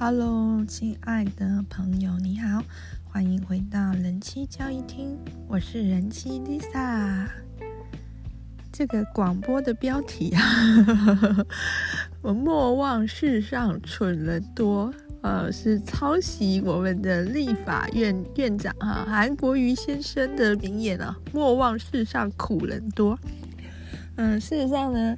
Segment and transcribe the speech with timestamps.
[0.00, 2.62] Hello，亲爱的朋友，你好，
[3.02, 5.18] 欢迎回到人妻交易厅，
[5.48, 7.26] 我是人妻 Lisa。
[8.70, 10.40] 这个广播的标题啊，
[12.22, 23.18] 我莫忘世上蠢人多，呃，是抄袭我们的立法院院长哈韩国瑜先生的名言啊，莫忘世上苦人多。
[24.14, 25.16] 嗯、事实上呢。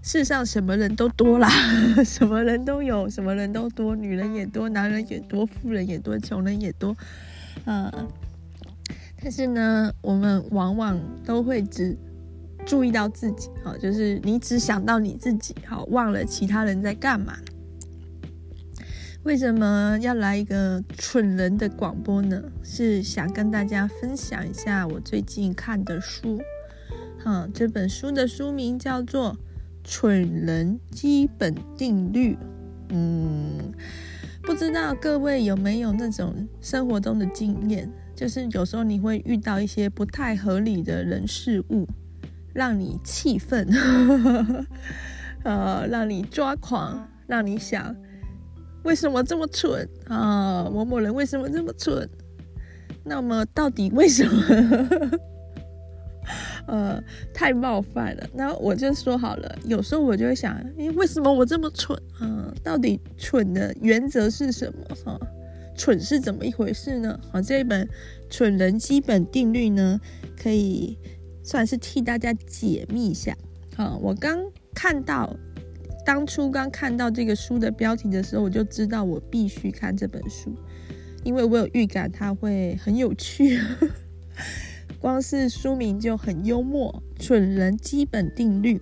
[0.00, 1.48] 世上什么人都多啦，
[2.04, 6.96] 什么人都有，什么人都多，女人也多，男人也多，富人也多，穷人也多，
[7.66, 8.08] 啊、呃，
[9.22, 11.94] 但是呢，我们往往都会只
[12.64, 17.36] 注意到自己，好，就是你只想到你自己，好，忘了其他人在干嘛。
[19.24, 22.42] 为什么要来一个蠢人的广播呢？
[22.62, 26.40] 是想跟大家分享一下我最近看的书，
[27.26, 29.36] 嗯，这本书的书名叫做。
[29.90, 32.36] 蠢人基本定律，
[32.90, 33.72] 嗯，
[34.42, 41.88] 不知道各位有没有那种生活中的经验，就是有时候你会遇到一些不太合理的人事物，
[42.52, 43.66] 让你气愤，
[45.42, 47.96] 呃，让你抓狂，让你想
[48.84, 50.68] 为什么这么蠢啊？
[50.70, 52.06] 某某人为什么这么蠢？
[53.04, 54.42] 那么到底为什么？
[56.68, 57.02] 呃，
[57.32, 58.28] 太冒犯了。
[58.34, 61.98] 那我就说好了，有时候我就会想，诶，为什么我这么蠢？
[62.20, 64.94] 啊、到底蠢的原则是什么？
[65.04, 65.18] 哈、
[65.74, 67.18] 蠢是怎么一回事呢？
[67.32, 67.86] 好、这一本
[68.28, 69.98] 《蠢人基本定律》呢，
[70.36, 70.98] 可以
[71.42, 73.34] 算是替大家解密一下。
[73.74, 74.38] 好、我刚
[74.74, 75.34] 看到，
[76.04, 80.54] 当初刚看到这个书的标题的时候，我就知道我必须看这本书，
[81.24, 83.58] 因为我有预感它会很有趣。
[85.00, 88.76] 光是书名就很幽默，《蠢人基本定律》。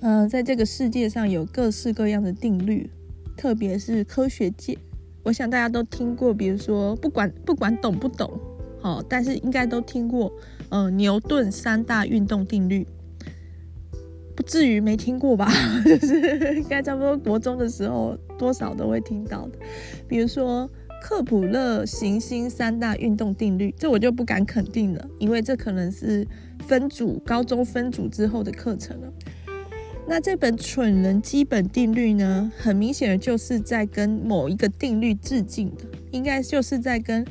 [0.00, 2.90] 嗯、在这个世界上有各式各样的定律，
[3.36, 4.76] 特别是科学界，
[5.24, 6.34] 我想大家都听过。
[6.34, 8.30] 比如说，不管不管懂不懂，
[8.80, 10.30] 好、哦，但是应该都听过。
[10.68, 12.86] 呃，牛顿三大运动定律，
[14.36, 15.50] 不至于没听过吧？
[15.84, 19.58] 就是应该差不多国中的时候，多少都会听到的。
[20.06, 20.70] 比如说。
[21.02, 26.26] 克普勒行星三大运动定律，这我就不敢肯定了，因为这可能是
[26.66, 29.12] 分组高中分组之后的课程了。
[30.06, 37.24] 那这本蠢人基本定律呢，很明显的就是在跟某一个定律致敬的，应该就是在跟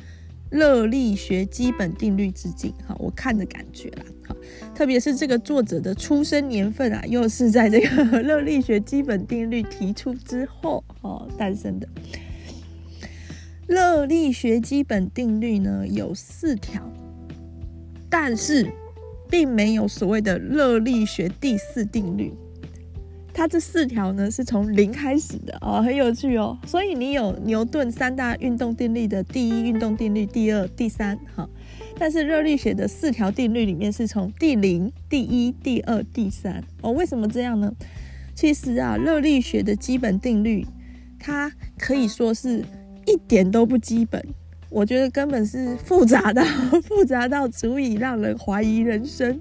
[0.48, 2.72] 热力学基本定律致敬。
[2.86, 4.36] 哈，我看的感觉啦，哈，
[4.74, 11.88] 特别是这个作者的出生年份啊，又是在这个 热力学基本定律提出之后哦诞生的。
[13.68, 16.90] 热力学基本定律呢，有四条，
[18.08, 18.66] 但是
[19.28, 22.32] 并没有所谓的热力学第四定律。
[23.34, 26.58] 它这四条呢是从零开始的哦，很有趣哦。
[26.66, 31.46] 所以你有牛顿三大运动定律的第一运动定律、第二、第三，哈。
[31.98, 36.90] 但是热力学的四条定律里面是从第零、第一、第二、第三哦。
[36.92, 37.70] 为什么这样呢？
[38.34, 40.66] 其实啊，热力学的基本定律，
[41.18, 42.64] 它可以说是。
[43.08, 44.22] 一点都不基本，
[44.68, 46.42] 我觉得根本是复杂到
[46.84, 49.40] 复杂到足以让人怀疑人生，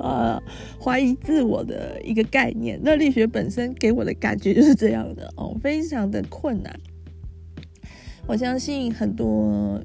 [0.00, 0.42] 呃，
[0.80, 2.80] 怀疑自我的一个概念。
[2.82, 6.74] 热力学本身给我的感觉就是这样的哦，非常的困难。
[8.26, 9.80] 我相信很多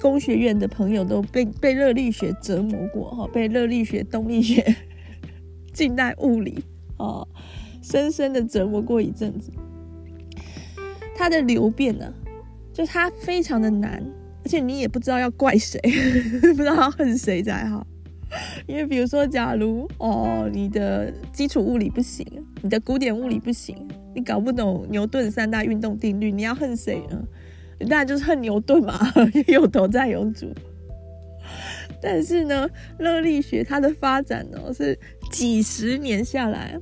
[0.00, 4.74] 工学院的朋友都被被热力学折磨过哈，被热力学、动力学、
[5.74, 6.64] 近代物理
[6.96, 7.28] 哦，
[7.82, 9.50] 深深的折磨过一阵子。
[11.18, 12.14] 它的流变呢，
[12.72, 14.00] 就它非常的难，
[14.44, 15.80] 而且你也不知道要怪谁，
[16.40, 17.84] 不知道要恨谁才好。
[18.68, 22.24] 因为比如说，假如哦，你的基础物理不行，
[22.62, 23.76] 你的古典物理不行，
[24.14, 27.20] 你搞不懂牛顿三大运动定律，你要恨谁呢？
[27.88, 28.96] 当然就是恨牛顿嘛，
[29.48, 30.46] 有头债有主。
[32.00, 34.96] 但是呢，热力学它的发展呢，是
[35.32, 36.78] 几十年下来。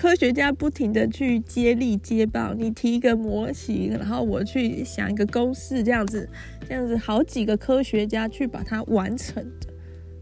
[0.00, 6.26] 科学家不停的去接力接棒，你提一个模型，然后我去想一个公式，这样子，
[6.66, 9.68] 这样子，好几个科学家去把它完成的，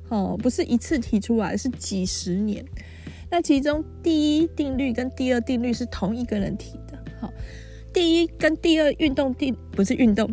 [0.08, 2.64] 哦，不是一次提出来，是几十年。
[3.30, 7.32] 那其中第一定律跟第二定律是同一个人提的，好，
[7.92, 10.28] 第一跟第二运动定不是运动，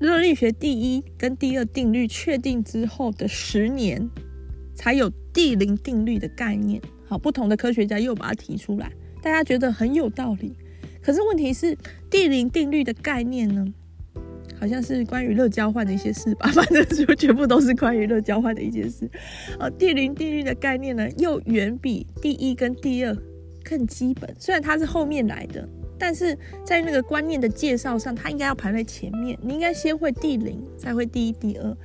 [0.00, 4.08] 热力学第一跟第二定律确定之后的十年，
[4.74, 6.80] 才有第零定律的概念。
[7.08, 10.52] 好，不同的科学家又把它提出来，大家觉得很有道理。
[11.00, 11.76] 可是问题是，
[12.10, 13.66] 地零定律的概念呢，
[14.60, 16.50] 好像是关于热交换的一些事吧？
[16.52, 19.08] 反正就全部都是关于热交换的一件事。
[19.58, 23.16] 呃，地零定律的概念呢，又远比第一跟第二
[23.64, 24.34] 更基本。
[24.38, 25.66] 虽然它是后面来的，
[25.98, 29.38] 但是在那个观念的介绍上，它应该要排在前面。
[29.40, 31.76] 你应该先会地零，再会第一、第二。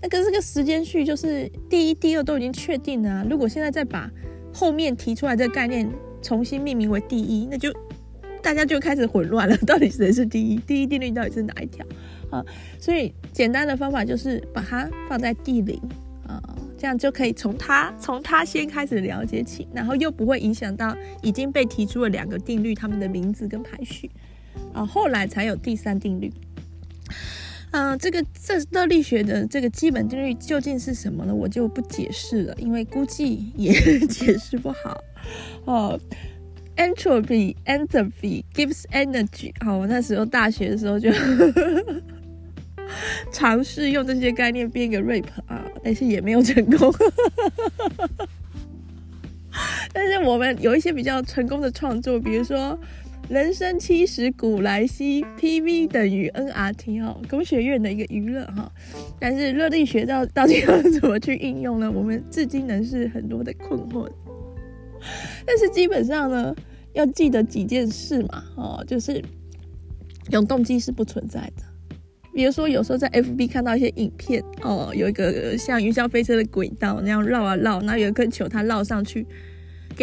[0.00, 3.24] 那个这个时间序就是第一、第二都已经确定了。
[3.30, 4.10] 如果现在再把
[4.52, 5.90] 后面提出来这个概念
[6.20, 7.72] 重新命名为第一，那就
[8.42, 9.56] 大家就开始混乱了。
[9.66, 10.56] 到底谁是第一？
[10.58, 11.86] 第一定律到底是哪一条
[12.30, 12.44] 啊？
[12.78, 15.80] 所以简单的方法就是把它放在第零
[16.26, 16.40] 啊。
[16.78, 24.10] 这样就可以从它从它先开始了解起，然后又不会影响到已经被提出了两个定律，它们的名字跟排序，
[24.72, 26.32] 啊，后来才有第三定律。
[27.72, 31.34] 嗯、这个这热力学的这个基本定律究竟是什么呢？
[31.34, 33.72] 我就不解释了，因为估计也
[34.06, 35.02] 解释不好。
[35.64, 35.98] 哦
[36.76, 39.52] ，entropy entropy gives energy。
[39.64, 41.10] 好，我那时候大学的时候就。
[43.32, 46.94] 尝试用这些概念编一个 rap 啊，但是也没有成功。
[49.94, 52.78] 但是我们有一些比较成功的创作，比如说
[53.32, 58.70] 人生七十古来稀，PV 等于 nRT 哈，工学院的一个娱乐哈。
[59.18, 61.90] 但是热力学到到底要怎么去应用呢？
[61.90, 64.06] 我们至今仍是很多的困惑。
[65.46, 66.54] 但是基本上呢，
[66.92, 69.24] 要记得几件事嘛，哦，就是
[70.28, 71.62] 永动机是不存在的。
[72.34, 79.26] 比如说，有时候在 FB 看到一些影片，哦，有一个像云霄飞车的轨道那样绕啊绕，然后有一颗球它绕上去，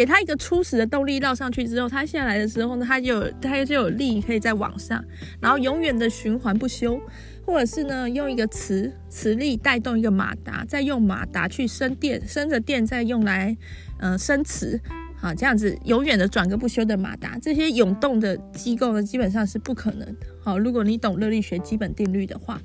[0.00, 5.04] 给它一个初始的动力绕上去之后，它下来的时候呢，它就有它就有力可以再往上，
[5.42, 6.98] 然后永远的循环不休，
[7.44, 13.54] 或者是呢用一个磁磁力带动一个马达，再用马达去生电，生着电再用来
[13.98, 14.80] 嗯、呃、生磁。
[15.20, 20.26] 啊，这样子永远的转个不休的马达，这些永动的机构呢，基本上是不可能的。
[20.42, 22.58] 好，如果你懂热力学基本定律的话，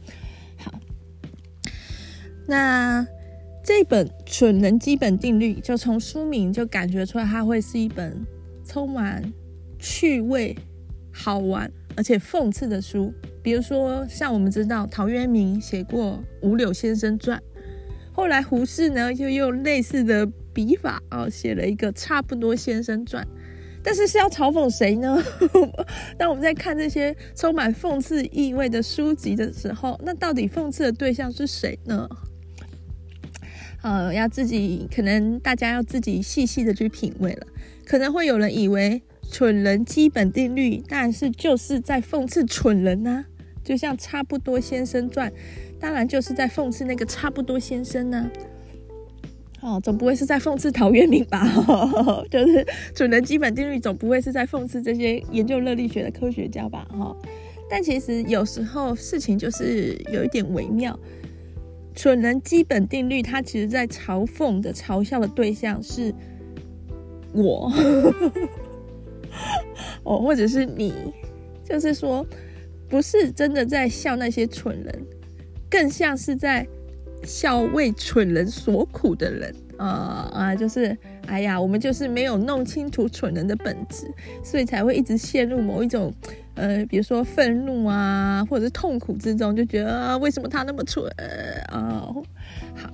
[0.57, 0.71] 好，
[2.47, 3.05] 那
[3.65, 8.23] 这本《蠢人基本定律》就从书名就感觉出来，它会是一本
[8.63, 9.33] 充满
[9.79, 10.55] 趣味、
[11.11, 13.11] 好玩而且讽刺的书。
[13.41, 17.39] 比如说，像我们知道陶渊明写过《五柳先生传》，
[18.13, 20.29] 后来胡适呢就用类似的。
[20.55, 23.27] 笔法啊，写了一个差不多先生传，
[23.83, 25.21] 但是是要嘲讽谁呢？
[26.17, 32.07] 当我们在看这些充满讽刺意味的书籍的时候，那到底讽刺的对象是谁呢？
[33.85, 37.45] 呃，要自己可能大家要自己细细的去品味了。
[37.85, 38.99] 可能会有人以为
[39.31, 43.25] 蠢人基本定律，但是就是在讽刺蠢人呢、啊，
[43.63, 45.31] 就像差不多先生传，
[45.79, 48.31] 当然就是在讽刺那个差不多先生呢、
[49.61, 51.47] 哦，总不会是在讽刺陶渊明吧？
[52.31, 52.65] 就是
[52.95, 56.87] 蠢人基本定律，总不会是在讽刺这些研究热力学的科学家吧？
[56.89, 57.15] 哈，
[57.69, 60.99] 但其实有时候事情就是有一点微妙。
[61.95, 66.13] 蠢人基本定律，它其实在嘲讽的、嘲笑的对象是
[67.33, 67.71] 我，
[70.03, 70.93] 哦，或者是你，
[71.63, 72.25] 就是说，
[72.87, 75.05] 不是真的在笑那些蠢人，
[75.69, 76.67] 更像是在。
[77.23, 80.95] 笑为蠢人所苦的人啊、啊，就是
[81.25, 84.05] 哎呀，我们就是没有弄清楚蠢人的本质，
[84.43, 86.13] 所以才会一直陷入某一种
[86.55, 91.05] 呃，比如说愤怒啊，或者是痛苦之中，就觉得啊，为什么他那么蠢
[91.67, 92.07] 啊？
[92.75, 92.89] 好，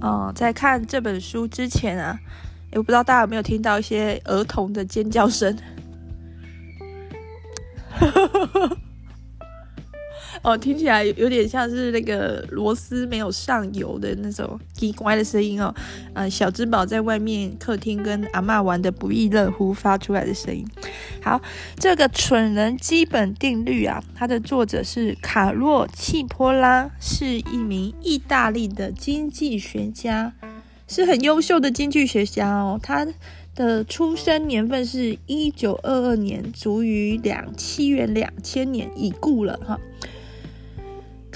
[0.00, 2.18] 哦，在看这本书之前啊。
[2.72, 5.56] 我不知道大家有没有听到一些儿童的尖叫声？
[10.48, 15.74] 哦，听起来有点像是那个螺丝没有上油的那种奇怪的声音哦。
[16.14, 20.66] 呃，小之宝在外面客厅跟阿嬷玩的不亦乐乎发出来的声音。
[21.20, 21.38] 好，
[21.76, 30.32] 这个蠢人基本定律啊，它的作者是卡洛契波拉，是一名意大利的经济学家。
[30.90, 33.06] 是很优秀的经济学家哦，他
[33.54, 39.78] 的出生年份是一九二二年，卒于两七元两千年，已故了哈。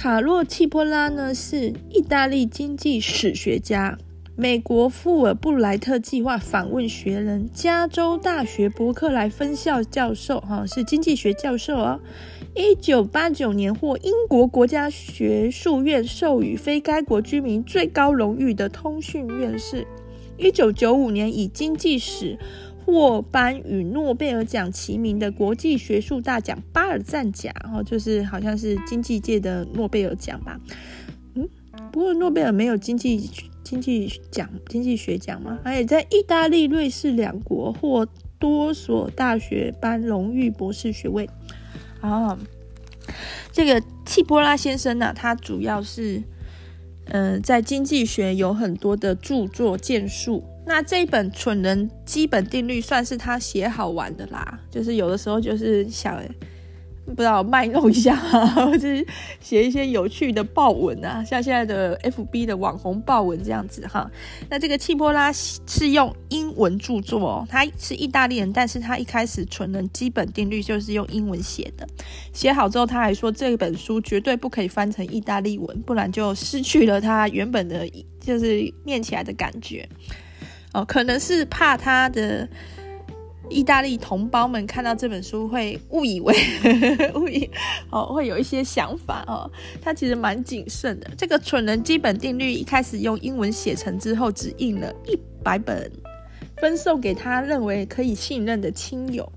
[0.03, 3.97] 卡洛契波拉呢是意大利经济史学家，
[4.35, 12.01] 美国富尔布莱特计划访问学人，加州大学伯克莱分校教授哈，是经济学教授哦。
[12.57, 19.87] 一九八九年获英国国家学术院授予非该国居民最高荣誉的通讯院士。
[20.37, 22.37] 一九九五年以经济史
[22.93, 30.61] 获颁与诺贝尔奖齐名的国际学术大奖巴尔赞奖，哦，就是好像是经济界的诺贝尔奖吧。
[31.35, 31.49] 嗯，
[31.91, 33.31] 不过诺贝尔没有经济
[33.65, 35.59] 经济奖、经济学奖吗？
[35.65, 38.07] 而且在意大利、瑞士两国获
[38.39, 41.27] 多所大学颁荣誉博士学位。
[42.03, 42.39] 哦，
[43.51, 46.23] 这个契波拉先生呢、啊，他主要是
[47.07, 50.45] 嗯、呃，在经济学有很多的著作建树。
[50.64, 56.23] 那这一本《蠢人基本定律》算是他写好玩的啦，就是有的时候就是想。
[57.04, 58.14] 不知道卖弄一下，
[58.54, 59.04] 或者是
[59.40, 64.09] 写一些有趣的爆文啊，像现在的 FB 的网红爆文这样子哈。
[64.49, 71.85] 那这个契波拉是用英文著作哦，他是意大利人，但是他一开始蠢人基本定律就是用英文写的。
[72.33, 77.85] 写好之后，他还说这本书绝对不可以翻成意大利文，不然就失去了他原本的，
[78.21, 79.87] 就是念起来的感觉。
[80.75, 82.49] 哦，可能是怕他的。
[83.50, 86.35] 意大利同胞们看到这本书会误以为
[87.14, 87.50] 误以
[87.91, 89.50] 哦，会有一些想法哦。
[89.83, 91.11] 他其实蛮谨慎的。
[91.19, 95.91] 这个蠢人基本定律一开始用英文写成之后，只印了一百本，
[96.62, 99.31] 分送给他认为可以信任的亲友。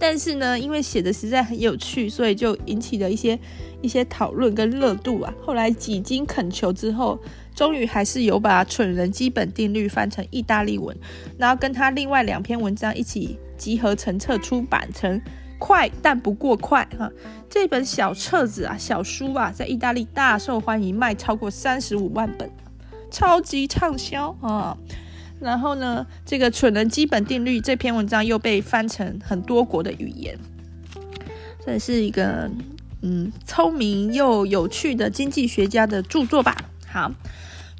[0.00, 3.38] 但是呢，因为写的实在很有趣，所以就引起了一些
[3.82, 5.32] 一些讨论跟热度啊。
[5.42, 7.16] 后来几经恳求之后，
[7.60, 10.96] 终于还是有把蠢人基本定律翻成意大利文，
[11.36, 13.38] 然后跟他另外两篇文章一起。
[13.58, 15.20] 集合成册出版成
[15.58, 17.12] 快但不过快哈，
[17.50, 22.50] 这本小册子啊，小书啊，在意大利大受欢迎，卖超过三十五万本，
[23.10, 24.74] 超级畅销啊。
[25.38, 30.38] 然后呢，这个蠢人基本定律这篇文章又被翻成很多国的语言，
[31.66, 32.50] 这是一个
[33.02, 36.56] 嗯聪明又有趣的经济学家的著作吧。
[36.86, 37.12] 好，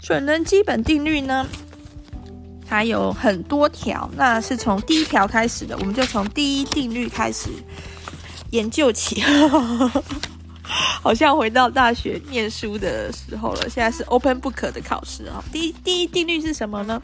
[0.02, 1.46] 蠢人基本定律呢，
[2.66, 7.50] 它有很多条，那是从第一条开始的，我们就从第一定律开始
[8.50, 9.22] 研究起，
[11.02, 13.68] 好像回到大学念书的时候了。
[13.68, 15.44] 现在是 open book 的考试啊。
[15.52, 17.00] 第一第一定律是什么呢？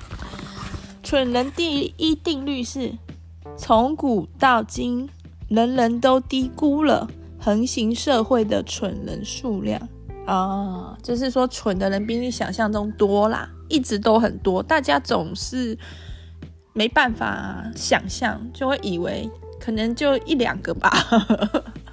[1.02, 2.92] 蠢人第一定律是：
[3.56, 5.08] 从古到今，
[5.48, 9.88] 人人都低估了横行社会的蠢人数量
[10.26, 13.48] 啊，就是说蠢的人比你想象中多啦。
[13.68, 15.76] 一直都很多，大家总是
[16.72, 19.28] 没办法想象，就会以为
[19.58, 20.92] 可能就一两个吧，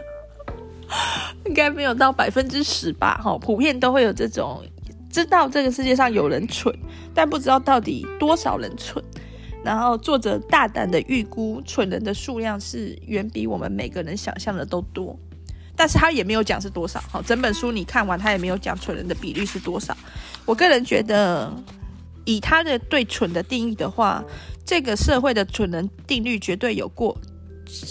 [1.46, 3.20] 应该没有到百分之十吧。
[3.24, 4.64] 哈，普遍都会有这种
[5.10, 6.72] 知道这个世界上有人蠢，
[7.12, 9.04] 但不知道到底多少人蠢。
[9.64, 15.18] 然后作者大胆的预估，蠢人的数量是远比我们每个人想象的都多，
[15.76, 17.04] 但是他也没有讲是多少。
[17.12, 19.96] 好，整本书你看完，他也没有讲蠢人的比例是多少。
[20.46, 21.52] 我个人觉得，
[22.26, 24.24] 以他的对蠢的定义的话，
[24.66, 27.18] 这个社会的蠢人定律绝对有过，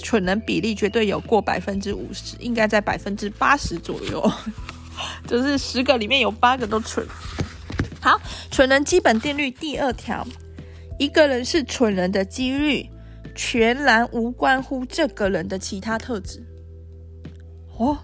[0.02, 4.32] 蠢人比例绝对有过百分之五十，应该在百分之八十左右，
[5.26, 7.06] 就是十个里面有八个都蠢。
[8.00, 8.20] 好，
[8.50, 10.26] 蠢人基本定律第二条，
[10.98, 12.88] 一个人是蠢人的几率，
[13.34, 16.42] 全然无关乎这个人的其他特质。
[17.84, 17.98] 哦。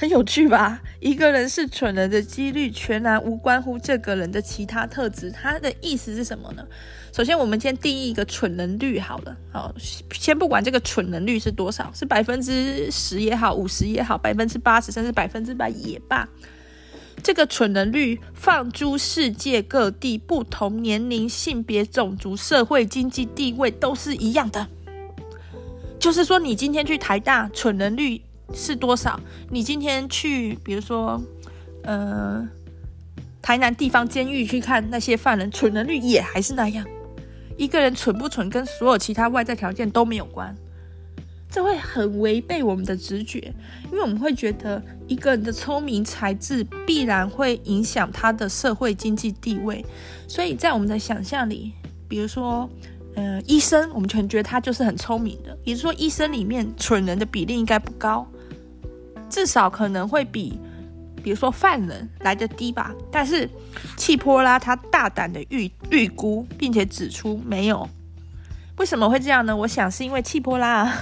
[0.00, 0.80] 很有趣吧？
[1.00, 5.28] 一个人是蠢人的几率，全然无关乎这个人的其他特质。
[5.28, 6.64] 他的意思是什么呢？
[7.12, 9.36] 首先，我们先定义一个蠢人率好了。
[9.52, 9.74] 好，
[10.12, 16.28] 先不管这个蠢人率是多少，是百分之十也好，五十也好，百分之八十甚至百分之百也罢。
[17.20, 24.68] 这个蠢人率放诸世界各地，不同年龄、性别、种族、社会、经济地位都是一样的。
[25.98, 28.22] 就是说，你今天去台大，蠢人率。
[28.54, 29.18] 是多少？
[29.50, 31.22] 你今天去，比如说，
[31.82, 32.48] 呃，
[33.42, 36.86] 台南地方监狱去看那些犯人，蠢人率也还是那样。
[37.56, 40.54] 一个人蠢不蠢，跟所有其他外在条件都没有关，
[41.50, 43.52] 这会很违背我们的直觉，
[43.86, 49.84] 因为我们会觉得一个人的聪明才智必然会影响他的社会经济地位，
[50.26, 51.72] 所以在我们的想象里，
[52.08, 52.68] 比如说。
[53.14, 58.24] 呃，医生，我们全觉得他就是很聪明的，也就是说，医生里面蠢人的比例应该不高，
[59.28, 60.58] 至少可能会比，
[61.22, 62.94] 比如说犯人来的低吧。
[63.10, 63.48] 但是
[63.96, 67.88] 契波拉他大胆的预预估，并且指出没有，
[68.76, 69.56] 为什么会这样呢？
[69.56, 70.92] 我想是因为契波拉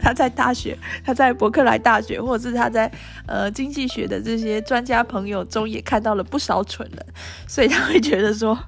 [0.00, 2.90] 他在大学，他在伯克莱大学，或者是他在
[3.26, 7.06] 呃经济学的这些专家朋友中也看到了不少蠢人，
[7.46, 8.58] 所以他会觉得说。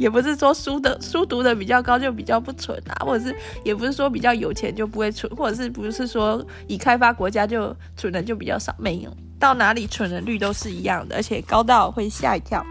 [0.00, 12.64] 也不是说书的书读的比较高就比较不蠢啊，或者是也不是说比较有钱就不会蠢，或者是不是说已开发国家就蠢人就比较少，没有，到哪里蠢人率都是一样的，而且高到会吓一跳。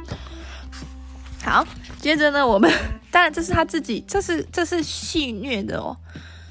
[1.44, 1.64] 好，
[2.00, 2.72] 接着呢，我们
[3.12, 5.96] 当然这是他自己，这是这是戏谑的哦，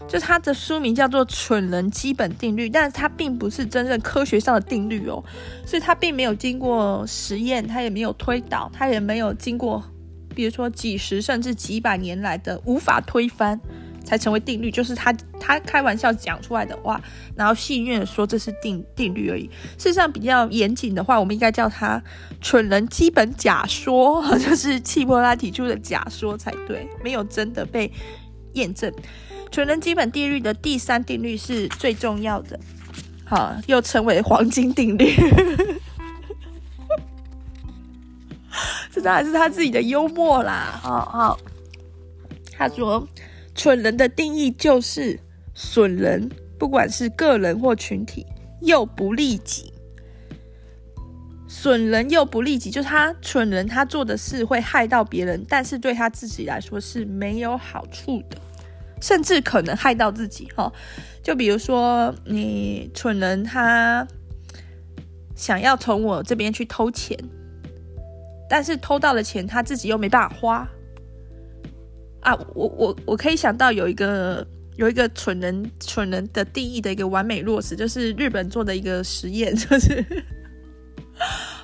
[0.07, 5.21] 就他的书名叫做《蠢人基本定律》，但是它并不是真正科学上的定律哦，
[5.67, 9.83] 所以它并没有经过实验，它也没有推导，它也没有经过。
[10.39, 13.59] 比如说几十甚至几百年来的无法推翻，
[14.05, 17.03] 才成为定律，就是他他开玩笑讲出来的话，
[17.35, 19.51] 然后戏谑说这是定定律而已。
[19.77, 22.01] 事实上，比较严谨的话，我们应该叫它
[22.41, 27.91] 蠢人基本假说，就是契波拉提出的假说才对，没有真的被
[28.53, 28.93] 验证。
[29.51, 32.61] 蠢人基本定律的第三定律是最重要的，
[33.25, 35.13] 好，又称为黄金定律。
[38.93, 41.39] 这当然是他自己的幽默啦，好好。
[42.57, 43.07] 他说。
[43.55, 45.19] 蠢人的定义就是
[45.53, 48.25] 损人，不管是个人或群体，
[48.61, 49.73] 又不利己。
[51.49, 58.37] 损人又不利己，就是他蠢人，他做的事会害到别人，但是对他自己来说是没有好处的，
[59.03, 60.49] 甚至可能害到自己。
[60.55, 60.73] 哈，
[61.21, 64.07] 就比如说你蠢人，他
[65.35, 67.19] 想要从我这边去偷钱，
[68.49, 70.69] 但是偷到了钱，他自己又没办法花。
[72.21, 74.45] 啊，我我我可以想到有一个
[74.77, 80.05] 有一个蠢人蠢人的定义的一个完美落实，就是日本做的一个实验， 就是，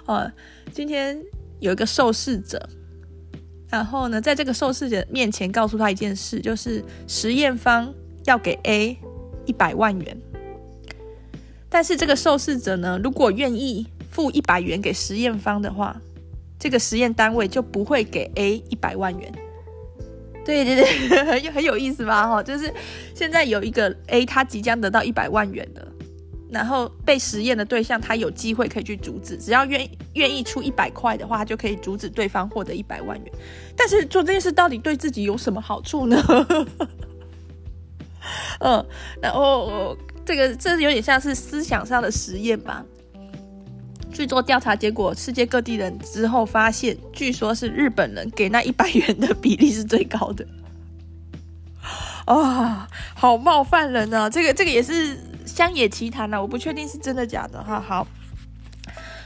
[0.07, 0.33] 呃，
[0.73, 1.21] 今天
[1.59, 2.69] 有一个受试者，
[3.69, 7.93] 然后呢，在这个受试者面前告诉他一件事，就是实验方
[8.25, 8.97] 要给 A
[9.47, 10.17] 一百万元，
[11.69, 16.00] 但是这个受试者呢，如果愿意付一百元给实验方的话，
[16.58, 19.32] 这个实验单位就不会给 A 一百万元。
[20.44, 22.28] 对对对，很有 很有意思吧？
[22.28, 22.73] 哈，就是
[23.14, 25.87] 现在有一个 A，他即将得到一百万元的，
[26.50, 33.32] 然后被实验的对象他有机会可以去阻止，只要愿意愿意出一百块的话，他就可以阻止对方获得一百万元。
[33.75, 36.23] 但是做这件事到底对自己有什么好处呢？
[38.61, 38.87] 嗯，
[39.23, 39.96] 然后
[40.26, 42.84] 这个这有点像是思想上的实验吧。
[44.14, 50.47] 去做调查，结果世界各地人之后发现，据说是日本人给那一百元的比例是最高的。
[52.25, 54.30] 啊、好冒犯人啊！
[54.30, 57.78] 这个这个也是乡野奇谈啊，我不确定是真的假的哈。
[57.78, 58.06] 好，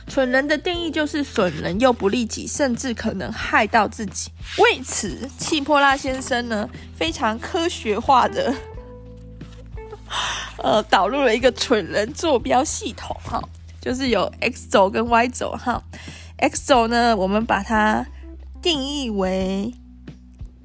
[0.09, 4.33] 蠢人的定义就是损人又不利己，甚至可能害到自己。
[4.59, 8.53] 为此，契波拉先生呢非常科学化的，
[10.59, 13.41] 呃，导入了一个蠢人坐标系统哈。
[13.89, 15.83] 就是有 X 轴跟 Y 轴哈
[16.37, 18.07] ，X 轴呢，我们把它
[18.61, 19.73] 定义为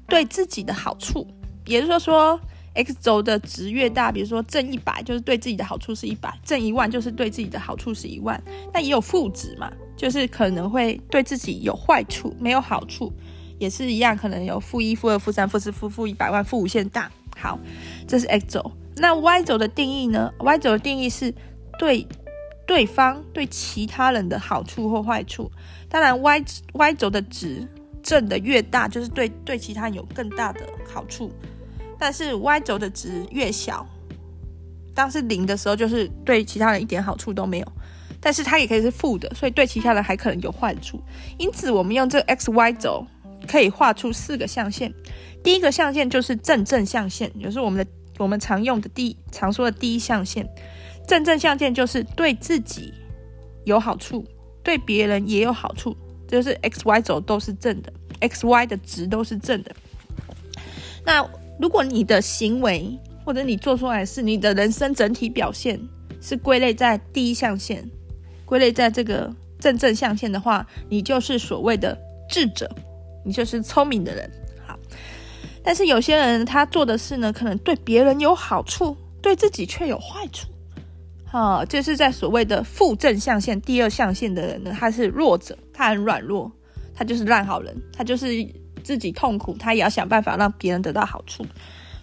[0.06, 1.26] 对自己的好处，
[1.64, 2.38] 也就是说
[2.74, 8.38] ，X 轴的值越大，比如说正一百就是对自己的好处是一百，正一万就是对自己的好处是一万，
[8.74, 13.10] 那也有负值嘛，就是可能会对自己有坏处，没有好处，
[13.58, 17.10] 也是一样，可能有负一、负二、负三、负四、负负一百万、负无限大。
[17.38, 17.58] 好，
[18.06, 18.72] 这是 X 轴。
[18.96, 21.34] 那 Y 轴的定义呢？Y 轴的定义是
[21.78, 22.06] 对。
[22.66, 25.50] 对方对其他人的好处或坏处，
[25.88, 27.66] 当然 Y Y 轴的值
[28.02, 30.60] 正的越大，就是对对其他人有更大的
[30.92, 31.30] 好处。
[31.98, 33.86] 但是 Y 轴的值越小，
[34.94, 37.72] 当是零的时候，就是对其他人一点好处都没有。
[38.20, 40.98] 但是它也可以是负的，所以对其他人还可能有坏处。
[41.36, 43.06] 因此，我们用这个 X Y 轴
[43.46, 44.92] 可以画出四个象限。
[45.42, 50.48] 第一个象限就是正正象限，也就是我们的我们常用的第常说的第一象限。
[51.06, 52.92] 正正象限就是对自己
[53.64, 54.24] 有好处，
[54.62, 59.74] 对别人也有好处，就是 x y 轴都是正的，x y 的值都是正的。
[61.04, 61.26] 那
[61.60, 65.78] 如果你的行为或者你做出来的事，你的人生整体表现
[66.20, 67.84] 是归类在第一象限，
[68.44, 71.96] 归类在这个正正象限的话，你就是所谓的
[72.30, 72.70] 智者，
[73.24, 74.30] 你就是聪明的人。
[74.66, 74.78] 好，
[75.62, 80.48] 但是有些人他做的事呢，可能对别人有好处，对自己却有坏处。
[81.34, 86.48] 啊，就是在所谓的负正象限第二象限的人呢，他是弱者，他很软弱，
[86.94, 88.26] 他就是烂好人，他就是
[88.84, 91.44] 自己痛苦，他也要想办法让别人得到好处。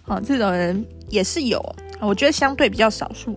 [0.04, 1.64] 啊，这种人也是有，
[1.98, 3.34] 我觉得相对比较少数。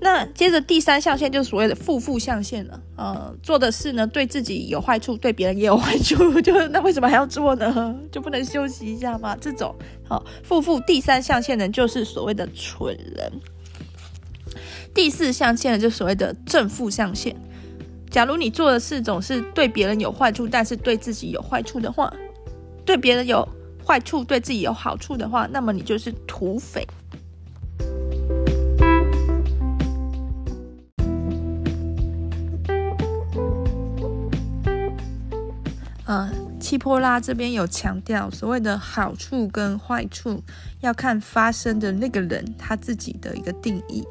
[0.00, 2.80] 那接着第三象限就是所谓的负负象限了。
[2.96, 7.94] 呃，做的事呢，对自己有坏处，对别人也有坏处， 就那为什么还要做呢？
[8.10, 9.36] 就不能休息一下吗？
[9.38, 9.74] 这种
[10.08, 13.30] 好负负第三象限的人就是所谓的蠢人。
[14.94, 17.34] 第四象限就所谓的正负象限。
[18.10, 22.12] 假如你做的事总是对别人有坏处，但是对自己有坏处的话，
[22.84, 23.46] 对别人有
[23.84, 26.86] 坏处，对自己有好处的话，那么你就是土匪。
[36.06, 36.30] 嗯，
[36.60, 40.40] 契波拉这边有强调，所谓的好处跟坏处
[40.82, 44.04] 要看发生的那个人他自己的一个定义。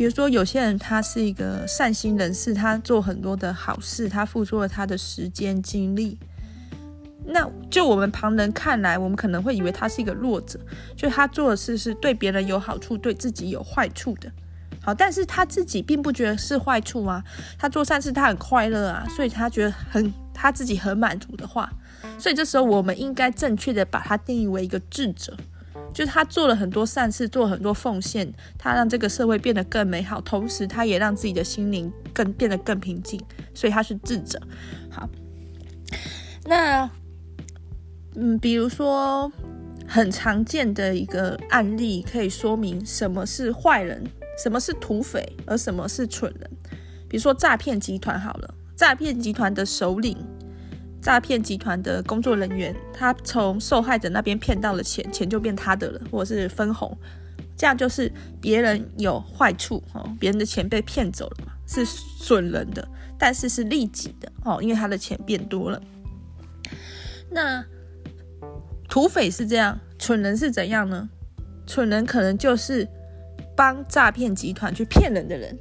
[0.00, 6.16] 比如说，有些人他是一个善心人士，他做很多的好事，他付出了他的时间精力。
[7.26, 10.58] 那就我们旁人看来，我们可能会以为他是一个弱者，
[10.96, 14.32] 就他做的事是对别人有好处，对自己有坏处的。
[14.80, 17.22] 好，但是他自己并不觉得是坏处啊，
[17.58, 21.70] 他做善事他很快乐啊，所以他觉得很他自己很满足的话，
[22.18, 25.36] 所以这时候我们应该正确的把他定义为一个智者，
[25.92, 33.20] 就是他做了很多善事，做了很多奉献，他让这个社会变得更美好，同时他也让自己的心灵更变得更平静，
[33.54, 34.40] 所以他是智者。
[34.90, 35.08] 好，
[36.44, 36.90] 那
[38.14, 39.30] 嗯，比如说
[39.86, 44.04] 很常见的一个案例，可以说明什么是坏人。
[44.42, 46.50] 什么是土匪，而什么是蠢人？
[47.06, 50.16] 比如说诈骗集团好了，诈骗集团的首领，
[51.00, 56.96] 诈骗集团的工作人员，他从受害者那边骗到了钱，钱就变他的了，或者是分红，
[57.56, 62.86] 这样就是别人有坏处哦，别人的钱被骗走了嘛，是损人的，
[63.18, 65.82] 但是是利己的哦，因为他的钱变多了。
[67.30, 67.64] 那
[68.88, 71.08] 土匪是这样，蠢人是怎样呢？
[71.66, 72.88] 蠢人可能就是。
[73.56, 75.58] 帮诈骗集团去骗人的人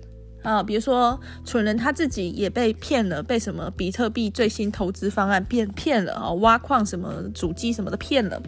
[0.50, 8.42] 啊，比如说蠢人他自己也被骗了，被什么比特币最新投资方案骗骗了啊，挖矿什么主机什么的骗了，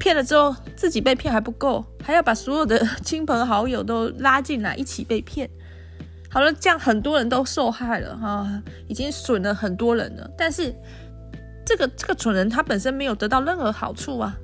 [0.00, 5.48] 骗了之后自己被骗还不够，还要把所有的 亲朋好友都拉进来一起被骗。
[6.28, 10.28] 好了，这样很多人都受害了哈，已经损了很多人了。
[10.36, 10.74] 但是
[11.64, 14.36] 这个这个蠢人他本身没有得到任何好处啊。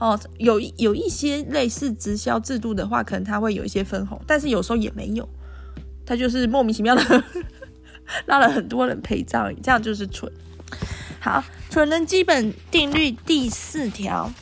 [0.00, 5.28] 哦，有有一些类似直销制度的话，可能他会有一些分红，但是有时候也没有，
[6.08, 7.24] 他就是莫名其妙的
[8.24, 10.32] 拉了很多人陪葬，这样就是蠢。
[11.20, 14.32] 好，蠢人基本定律第四条，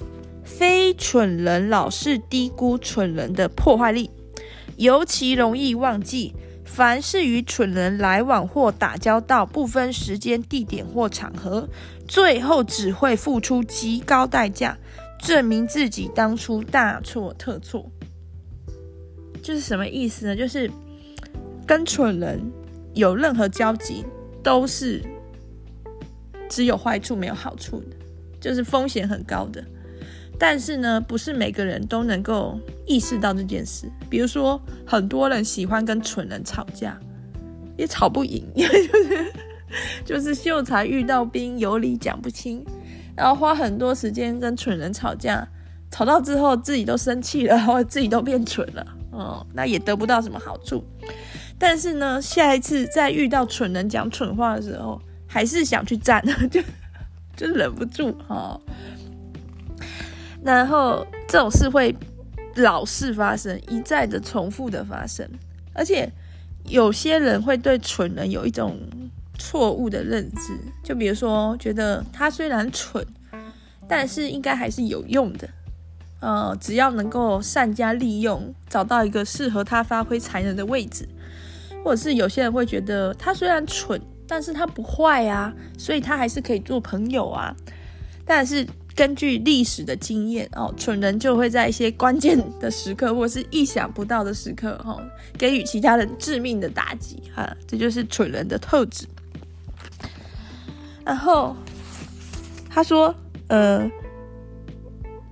[0.45, 4.09] 非蠢人老是低估蠢人的破坏力，
[4.77, 6.33] 尤其容易忘记，
[6.65, 11.69] 凡是与蠢人来往或打交道，不分时间、地点或场合，
[12.07, 14.79] 最后只会付出极高代价。
[15.19, 17.91] 证明自己当初大错特错，
[19.43, 20.37] 就是什么意思呢？
[20.37, 20.71] 就是
[21.67, 22.41] 跟蠢人
[22.95, 24.05] 有任何交集，
[24.43, 25.03] 都是
[26.49, 27.97] 只有坏处没有好处的，
[28.41, 29.63] 就是风险很高的。
[30.39, 33.91] 但是呢，不是每个人都能够意识到这件事。
[34.09, 36.99] 比如说，很多人喜欢跟蠢人吵架，
[37.77, 39.33] 也吵不赢， 因为就是
[40.05, 42.65] 就是秀才遇到兵，有理讲不清。
[43.17, 45.49] 然后花很多时间跟蠢人吵架，
[45.91, 50.85] 吵到之后自己都生气了，然 后自己都变蠢了，哦，那也得不到什么好处。
[51.59, 56.61] 但是呢，下一次再遇到蠢人讲蠢话的时候，还是想去站， 就
[57.37, 58.61] 就忍不住哦。
[60.43, 61.95] 然后这种事会
[62.57, 65.29] 老是发生，一再的重复的发生，
[65.73, 66.11] 而且
[66.65, 68.79] 有些人会对蠢人有一种。
[69.39, 73.07] 错误的认知，就比如说，觉得他虽然蠢，
[73.87, 75.47] 但是应该还是有用的，
[76.21, 81.07] 呃，只要能够善加利用，找到一个适合他发挥才能的位置，
[81.87, 87.55] 或者是有些人会觉得他虽然蠢，但是他不坏啊，所以他还是可以做朋友啊。
[88.25, 95.01] 但是根据历史的经验哦，蠢人就会在一些关键的时刻，或是意想不到的时刻，哦，
[95.39, 99.07] 给予其他人致命的打击啊，这就是蠢人的特质。
[101.05, 101.55] 然后
[102.69, 103.15] 他说
[103.47, 103.89] ：“呃，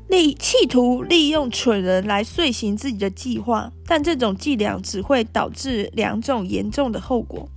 [0.09, 7.49] 利企图利用蠢人来遂行自己的计划，但这种伎俩只会导致两种严重的后果。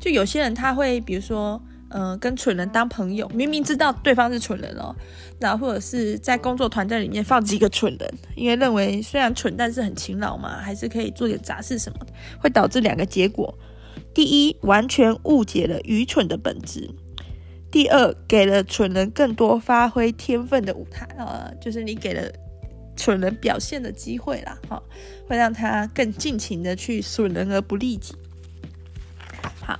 [0.00, 4.94] 就有些人他会，比如说，呃，跟蠢人当朋友，明明知道对方是蠢人哦，
[5.40, 11.98] 然后或者是在工作团队里面放几个蠢人，因为认为虽然蠢，但是很勤劳嘛，还是可以做点杂事什么，
[12.40, 13.52] 会导致两个结果：
[14.14, 16.88] 第一，完全误解了愚蠢的本质。”
[17.70, 22.32] 第二，给了蠢人更多发挥天分的舞台呃，就是你给了
[22.96, 24.82] 蠢人表现的机会啦，哈，
[25.26, 28.14] 会让他更尽情的去损人而不利己。
[29.60, 29.78] 好，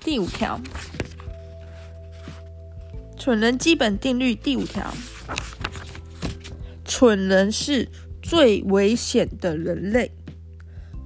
[0.00, 0.60] 第五条，
[3.16, 4.92] 蠢人基本定律第五条，
[6.84, 7.88] 蠢人是
[8.22, 10.12] 最危险的人类，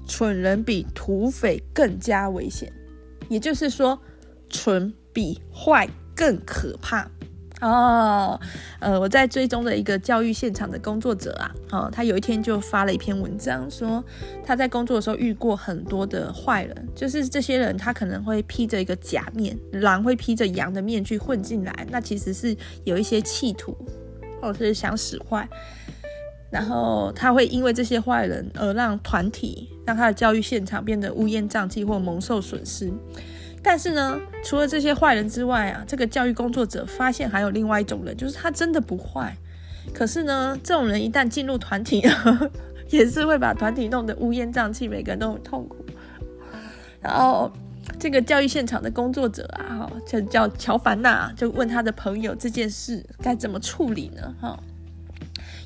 [0.08, 2.72] 蠢人比土匪更加危险，
[3.28, 3.98] 也就是说，
[4.50, 5.88] 蠢比坏。
[6.16, 7.08] 更可怕
[7.60, 8.38] 哦，
[8.80, 14.04] 呃，我在追踪的一个教育现场的工作者啊，哦，他有一天就发了一篇文章，说
[14.44, 23.74] 他在工作的时候遇过很多的坏人，就是这些人他可能会披着一个假面，狼会披着羊的面具混进来，那其实是有一些企图，
[24.42, 25.48] 或者是想使坏，
[26.50, 32.92] 然后他会因为这些坏人而让团体，让他的教育现场变得乌烟瘴气或蒙受损失。
[33.62, 39.36] 但是呢，除了这些坏人之外啊，这个教育工作者发现还有另外一种人，就是他真的不坏，
[39.92, 42.00] 可是呢，这种人一旦进入团体，
[42.90, 45.84] 也是会把团体弄得乌烟瘴气，每个人都很痛苦。
[47.00, 47.50] 然后
[47.98, 54.34] 这个教育现场的工作者啊，哈，就叫乔凡娜，就问他的朋友这件事该怎么处理呢？
[54.40, 54.58] 哈，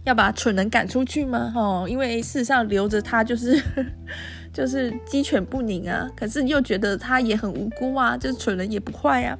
[0.05, 1.53] 要把蠢人赶出去吗？
[1.55, 3.63] 哈，因为事实上留着他就是。
[4.53, 9.39] 就是鸡犬不宁啊，可是又觉得他也很无辜啊，就是蠢人也不坏啊。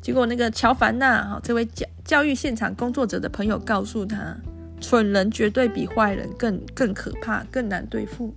[0.00, 4.36] 结果那个乔凡娜哈，这位教教育现场工作者的朋友告诉他，
[4.80, 8.34] 蠢人绝对比坏人更更可怕，更难对付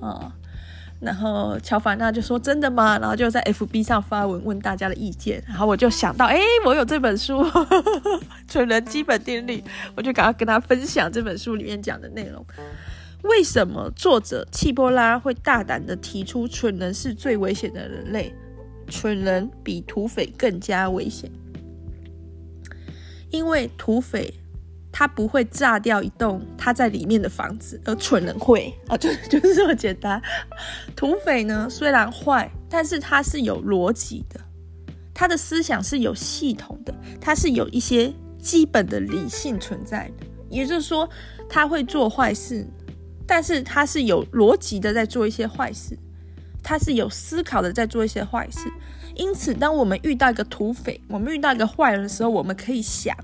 [0.00, 0.32] 啊。
[0.98, 5.42] 然后乔凡娜就说：“真的吗？”然后就在 FB 上发文问大家的意见。
[5.46, 7.44] 然后我就想到，哎，我有这本书
[8.48, 9.58] 《蠢人基本定律》，
[9.94, 12.44] 我就赶快跟他分享这本书里面讲的内容。
[13.26, 18.34] 为什么作者契波拉会大胆的提出蠢人是最危险的人类？
[18.88, 21.28] 蠢人比土匪更加危险，
[23.30, 24.32] 因为土匪
[24.92, 30.22] 他不会炸掉一栋他在里面的房子，而蠢人会啊，就就是这么简单。
[30.94, 34.40] 土匪呢，虽然坏，但是他是有逻辑的，
[35.12, 41.08] 他的思想是有系统的，他是有一些基本的理性存在的，也就是说，
[41.48, 42.64] 他会做坏事。
[43.26, 45.98] 但是他是有逻辑的在做一些坏事，
[46.62, 48.70] 他是有思考的在做一些坏事。
[49.14, 53.16] 因此，当我们遇到一个土匪，我们遇到一个坏人的时候，我们可以想，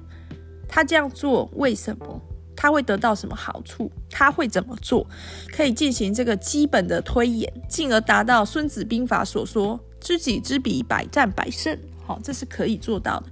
[0.67, 2.21] 他这样做为什么？
[2.55, 3.91] 他会得到什么好处？
[4.11, 5.07] 他会怎么做？
[5.53, 11.77] 可以进行这个基本的推演，进而达到《孙子兵法》所说“知己知彼，百战百胜”。
[12.07, 13.27] 好，这是可以做到的。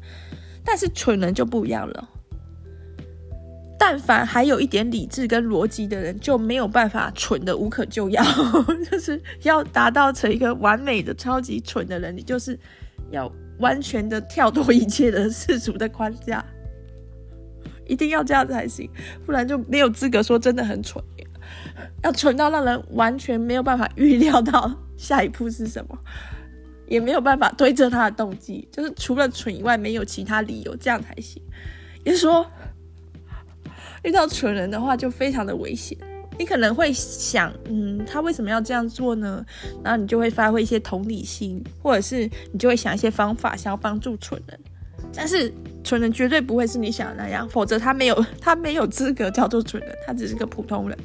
[0.64, 2.08] 但是蠢人就不一样了。
[3.82, 8.22] 但凡还有一点理智跟逻辑的人，就没有办法蠢得无可救药。
[8.90, 12.56] 就是要达到成一个完美的超级蠢的人，你就是
[13.10, 16.44] 要完全的跳脱一切的世俗的框架，
[17.86, 18.86] 一定要这样才行，
[19.24, 21.02] 不然就没有资格说真的很蠢。
[22.02, 25.98] 要蠢到让人完全没有办法预料到下一步是什么，
[26.86, 31.42] 也没有办法推测他的动机，就是除了蠢以外没有其他理由，这样才行。
[32.04, 32.44] 也就是说。
[34.02, 35.96] 遇到蠢人的话，就非常的危险。
[36.38, 39.44] 你可能会想，嗯，他为什么要这样做呢？
[39.84, 44.58] 然后你就会发挥一些同理心，或者是你就会想一些方法，想要帮助蠢人。
[45.14, 45.52] 但是
[45.84, 50.96] 蠢人绝对不会是你想的那样，否则他没有他没有资格叫做蠢人，他只是个普通人。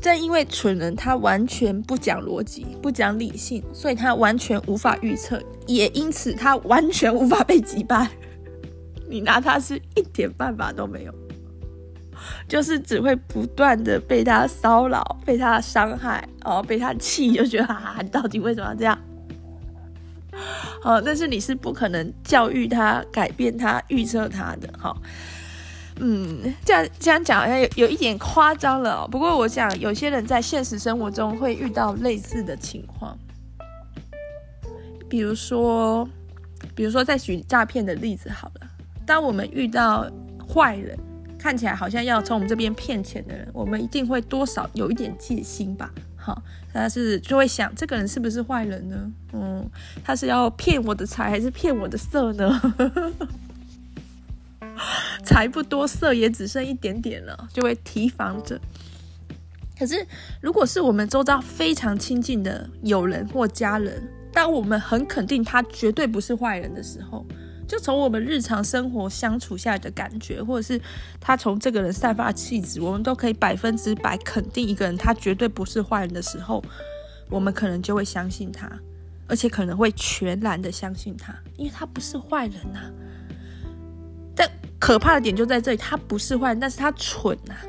[0.00, 8.08] 正因为蠢人他完全不讲逻辑，不讲理性，所以他完全无法预测，也因此他完全无法被击败。
[9.08, 11.14] 你拿他是一点办法都没有，
[12.46, 18.98] 就是只会不断的被他骚扰，被他伤害，哦，被他气，就觉得啊，你到底为什么要这样？
[20.82, 24.68] 好，但是你是不可能教育他、改变他、预测他的。
[24.78, 24.96] 好，
[26.00, 29.08] 嗯，这样这样讲好像有有一点夸张了哦。
[29.10, 33.18] 不过我想，有些人在现实生活中会遇到类似的情况，
[35.08, 36.08] 比如说，
[36.74, 38.68] 比如说在举诈骗的例子好了。
[39.08, 40.06] 当我们遇到
[40.46, 40.94] 坏人，
[41.38, 45.90] 看起来好像要从我们这边骗钱的人，我们一定会多少有一点戒心吧？
[46.14, 46.42] 好，
[46.74, 49.10] 但是就会想，这个人是不是坏人呢？
[49.32, 49.66] 嗯，
[50.04, 52.60] 他是要骗我的财还是骗我的色呢？
[55.24, 58.60] 财不多，色也只剩一点点了，就会提防着。
[59.78, 60.06] 可是，
[60.42, 67.24] 如果是我们周遭非常亲近的友人或家人，当我们很肯定他绝对不是坏人的时候，
[67.68, 70.80] 就从我们日常生活相处下来的感觉，或者是
[71.20, 76.64] 他从这个人散发气质，我们都可以百分之百肯定一个人他绝对不是坏人的时候，
[77.28, 78.68] 我们可能就会相信他，
[79.26, 82.80] 而且可能会全然的相信他，因为他不是坏人呐、
[84.34, 87.62] 但可怕的点就在这里，他不是坏人，但是他蠢呐、啊。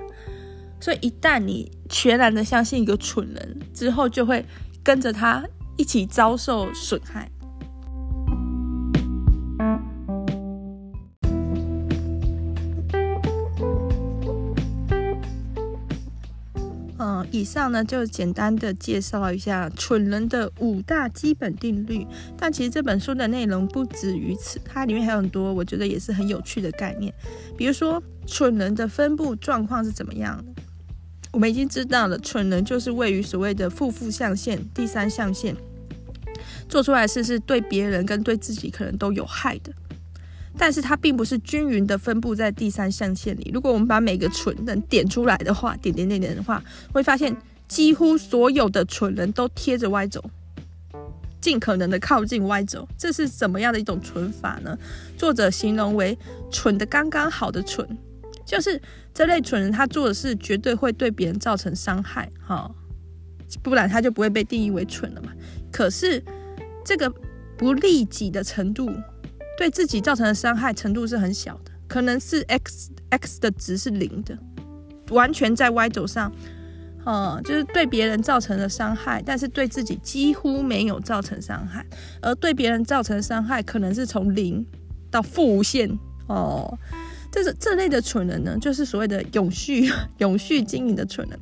[0.79, 4.45] 所以一旦你全然的相信一个蠢人之后，就会
[4.81, 7.29] 跟着他一起遭受损害。
[17.39, 22.06] 以上呢，就简单的介绍一下蠢人的五大基本定律。
[22.38, 27.13] 但其实这本书的内容不止于此，它里面还有很多我觉得也是很有趣的概念。
[27.58, 30.62] 比如说，蠢人的分布状况是怎么样的？
[31.32, 35.56] 我们已经知道了，蠢人就是位于所谓的负负象限、第三象限，
[36.67, 39.71] 做出来事是对别人跟对自己可能都有害的。
[40.59, 43.49] 但是它并不是均匀的分布在第三象限里。
[43.53, 47.33] 如果我们把每个蠢人点出来的话，点点点点的话，会发现
[47.69, 50.21] 几乎所有的蠢人都贴着 Y 轴。
[51.39, 52.85] 尽可能的靠近 Y 轴。
[52.97, 54.77] 这是怎么样的一种蠢法呢？
[55.15, 56.17] 作者形容为
[56.51, 57.87] 蠢的刚刚好的蠢，
[58.45, 58.79] 就是
[59.13, 62.69] 这类蠢人他做的事绝对会对别人造成伤害，哈，
[63.63, 65.31] 不然他就不会被定义为蠢了嘛。
[65.71, 66.21] 可是
[66.83, 67.09] 这个
[67.57, 68.91] 不利己的程度，
[69.59, 74.39] 对自己造成的伤害程度是很小的，可能是 x x 的值是零的，
[75.09, 76.31] 完全在 y 轴上，
[77.03, 81.85] 呃，就是对别人造成的伤害，但是对自己几乎没有造成伤害，
[82.21, 84.65] 而对别人造成的伤害可能是从零
[85.11, 85.89] 到负无限
[86.27, 86.79] 哦。
[87.29, 91.37] 这是这类的蠢人呢，就是所谓的永续 永续经营的蠢人，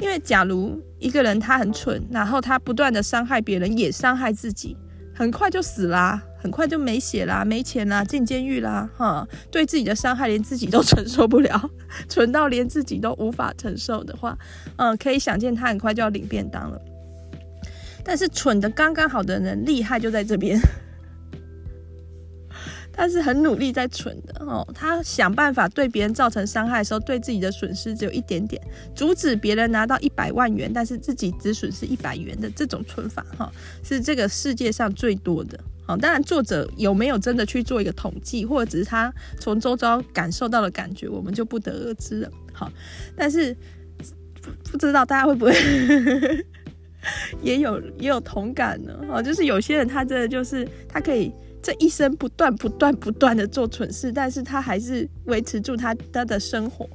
[0.00, 4.74] 因为假如一个人他很蠢，然后他不断的伤害别人，也伤害自己。
[5.18, 11.70] 很快就死啦、很快就没血啦，没钱啦，进监狱啦，哈，对自己的伤害连自己都承受不了，
[12.08, 14.38] 蠢到连自己都无法承受的话，
[14.76, 16.80] 嗯，可以想见他很快就要领便当了。
[18.04, 20.56] 但是蠢的刚刚好的人厉害就在这边。
[22.98, 28.60] 他是很努力在存的哦，他想办法对别人造成伤害的时候，对自己的损失只有一点点，
[28.92, 33.52] 阻止别人拿到一百万元，但是自己只损失一百元的这种存法哈，
[33.84, 35.56] 是这个世界上最多的。
[35.86, 42.30] 好，当然作者有没有真的去做一个统计，或者只是他从周遭感受到的感觉，我们就不得而知了。
[42.52, 42.68] 好，
[43.16, 43.56] 但是
[44.72, 45.54] 不知道大家会不会
[47.42, 48.92] 也有也有同感呢？
[49.08, 51.32] 哦，就是有些人他真的就是他可以。
[51.62, 56.88] 这一生不断、不断、不断的做蠢事，但是他还是维持住他他的生活。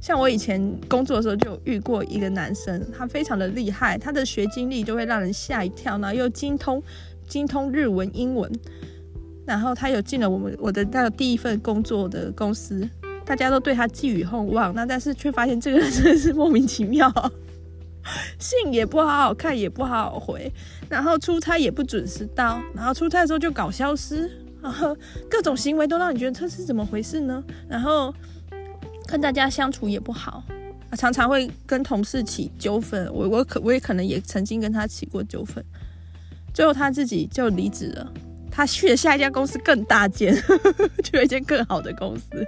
[0.00, 6.82] 像我以前工作的时候，就有遇过一个男生，他非常的厉害，他的学经历就会让人吓一跳，然后又精通
[7.26, 8.50] 精通日文、英文，
[9.46, 12.86] 然后他有进了我们我的那个第一份工作的公司，
[13.24, 17.10] 大家都对他寄予厚望，那但是却发现这个人真的是莫名其妙。
[18.38, 20.52] 信也不好好看，也不好好回，
[20.88, 24.30] 然后出差也不准时到，然后出差的时候就搞消失，
[24.62, 24.96] 然 后
[25.30, 27.42] 各种行为都让你觉得这是怎么回事呢？
[27.68, 28.14] 然后
[29.06, 30.42] 跟大家相处也不好，
[30.96, 33.08] 常常会跟同事起纠纷。
[33.12, 35.64] 我我可我也可能也曾经跟他起过纠纷，
[36.52, 38.12] 最后他自己就离职了，
[38.50, 40.34] 他去了下一家公司更大间，
[41.02, 42.46] 去了一间更好的公司。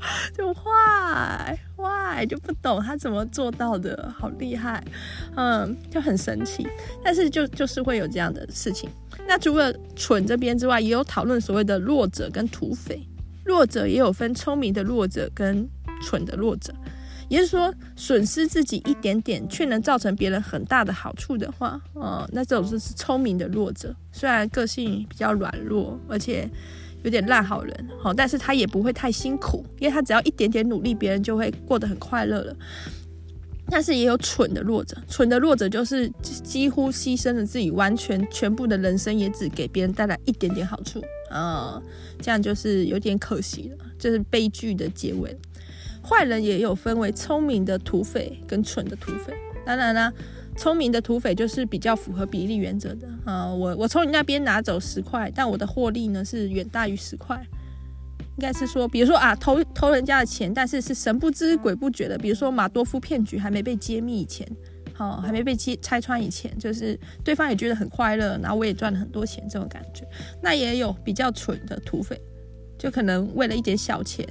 [0.36, 4.82] 就坏坏就不懂他怎么做到的，好厉害，
[5.36, 6.66] 嗯，就很神奇。
[7.02, 8.88] 但是就就是会有这样的事情。
[9.26, 13.06] 那除了蠢这边之外，也有讨论所谓的弱者跟土匪。
[13.44, 15.68] 弱者也有分聪明的弱者跟
[16.02, 16.72] 蠢的弱者，
[17.28, 23.94] 也就是说，损失自己一点点却能造成别人很大的好处的话，嗯，那这种就是聪明的弱者。
[24.12, 26.48] 虽然个性比较软弱，而且。
[27.02, 32.56] 有点烂好人，好，但是他也不会太辛苦，因为他只要一点点努力，别人就会过得很快乐了。
[33.70, 41.80] 但是也有蠢的弱者，蠢的弱者就是几乎牺牲了自己完全全部的人生，也只给别人带来一点点好处啊，
[42.20, 45.36] 这样就是有点可惜了，就是悲剧的结尾。
[46.02, 49.34] 坏人也有分为聪明的土匪跟蠢的土匪，
[49.66, 50.10] 当然啦。
[50.58, 57.40] 聪明的土匪就是比较符合比例原则的啊，我我从你那边拿走十块，但我的获利呢是远大于十块，
[58.36, 64.46] 应该是说，比如说啊，偷偷人家的钱，但是是神不知鬼不觉的，比如说马多夫骗局还没被揭秘以前，
[64.92, 70.04] 好，还没被揭拆穿以前，就是对方也觉得很快乐，然后我也赚了很多钱，这种感觉。
[70.42, 72.20] 那也有比较蠢的土匪，
[72.76, 74.26] 就可能为了一点小钱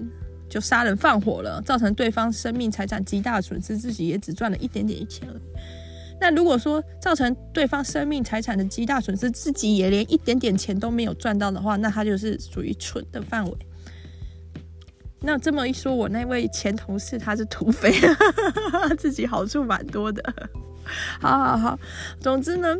[0.49, 5.41] 就杀人放火了，造成对方生命财产极大损失，自己也只赚了一点点钱而已。
[6.19, 13.57] 那如果说造成对方生命财产的极大损失，自己也连一点点钱都没有赚到的话，那他就是属于蠢的范围。
[15.19, 17.91] 那这么一说，我那位前同事他是土匪，
[18.97, 20.21] 自己好处蛮多的。
[21.19, 21.79] 好好好，
[22.19, 22.77] 总之呢，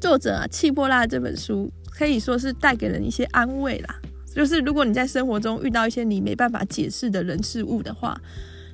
[0.00, 3.98] 作者啊，气波拉这本书可以说是带给人一些安慰啦。
[4.34, 8.18] 就是如果你在生活中遇到一些你没办法解释的人事物的话，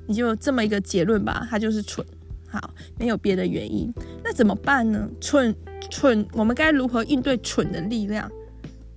[0.07, 2.05] 你就这么一个结论吧，他就是蠢。
[2.49, 5.07] 好，没有别的原因，那怎么办呢？
[5.21, 5.55] 蠢
[5.89, 8.29] 蠢，我们该如何应对蠢的力量？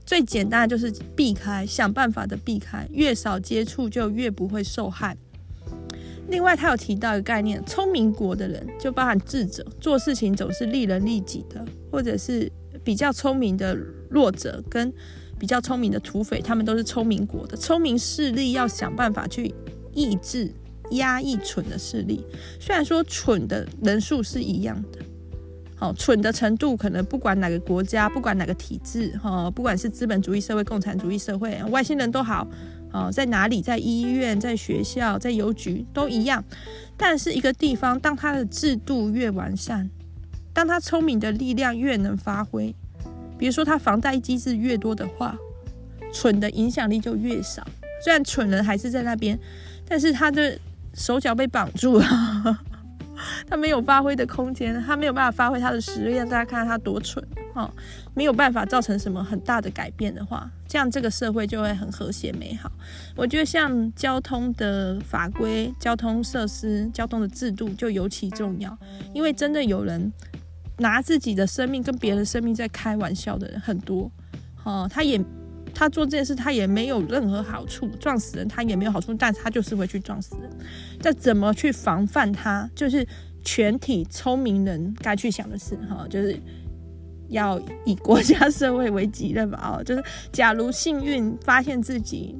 [0.04, 5.16] 最简单的就是避开，想办法的避开，越少接触就越不会受害。
[6.28, 12.50] 另外，他有提到一个概念，聪明国的人就包含智者，做事情总是利人利己的，或者是
[12.82, 13.76] 比较聪明的
[14.09, 14.92] 弱者跟
[15.38, 19.55] 比较聪明的土匪，他们都是聪明国的，聪明势力要想办法去
[19.92, 20.53] 抑制。
[20.97, 22.24] 压抑蠢的势力，
[22.59, 24.99] 虽然说蠢的人数是一样的，
[25.74, 32.47] 好，蠢的程度可能不管哪个国家，不管哪个体制，哈，不管是资本主义社会、共产主义社会，外星人都好，
[32.90, 36.45] 啊，在哪里，在医院、在学校、在邮局都一样。
[36.97, 39.90] 但是一个地方，当它的制度越完善，
[40.53, 42.74] 当他聪明的力量越能发挥，
[43.38, 45.36] 比如说他防贷机制越多的话，
[46.12, 47.66] 蠢的影响力就越少。
[48.05, 49.38] 虽然蠢人还是在那边，
[49.88, 50.59] 但是他的
[50.95, 52.07] 手脚被绑住了，
[53.49, 57.24] 他没有发挥的空间，他没有办法发挥他的实力，让大家看看他多蠢。
[57.55, 57.70] 哦，
[58.14, 62.72] 没有办法造成什么很大的改变的话，这样这个社会就会很和谐美好。
[63.14, 68.76] 我觉得像交通的法规、交通设施、交通的制度就尤其重要，
[69.12, 70.11] 因为真的有人
[70.78, 74.11] 拿自己的生命跟别人的生命在开玩笑的人很多。
[74.64, 75.22] 哦，他也
[75.75, 80.51] 他做这件事，他也没有任何好处，撞死人他也没有好处，但是他就是会去撞死人。
[81.01, 82.70] 这怎么去防范他？
[82.75, 83.07] 就是
[83.43, 85.77] 全体聪明人该去想的事。
[85.89, 86.39] 哈，就是。
[87.29, 92.37] 要以国家社会为己任吧，哦，就是假如幸运发现自己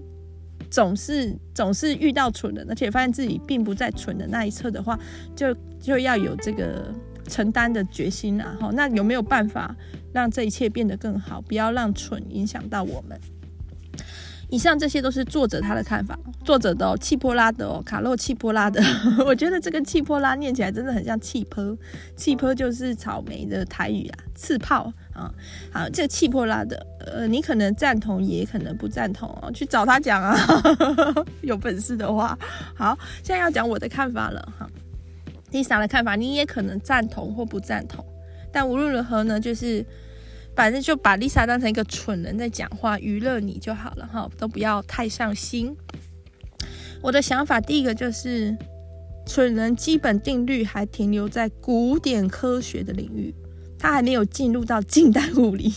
[0.71, 4.99] 总是总是遇到蠢人，而且发现自己并不在蠢的那一侧的话，
[5.35, 6.93] 就就要有这个
[7.27, 8.55] 承担的决心啊。
[8.61, 9.75] 哈，那有没有办法
[10.13, 11.41] 让这一切变得更好？
[11.41, 13.19] 不要让蠢影响到我们。
[14.51, 18.83] 以上这些都是作者他的看法，作者的哦，气泼拉的哦，卡洛气泼拉的。
[19.25, 21.75] 我觉得这个气泼拉念起来真的很像气泼，
[22.17, 25.33] 气泼就是草莓的台语啊，刺泡啊。
[25.73, 30.37] 好，这个气泼拉的，呃，你可能赞同，也可能不赞同哦，去找他讲啊，
[31.41, 32.39] 有本事的话。
[32.75, 32.95] 好，
[33.25, 34.69] 现在要讲我的看法了哈
[35.51, 38.05] ，Lisa 的看法，你也可能赞同或不赞同，
[38.53, 39.85] 但无论如何呢，就是。
[40.55, 45.75] 反正就把 Lisa 当成一个蠢人在讲话，娱乐你就好了哈，都不要太上心。
[47.01, 48.55] 我的想法，第一个就是，
[49.25, 53.35] 蠢人基本定律还停留在古典科学的领域，
[53.79, 55.73] 他还没有进入到近代物理。